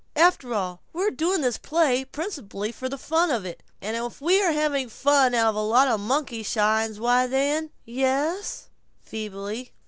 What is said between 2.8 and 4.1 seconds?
the fun of it, and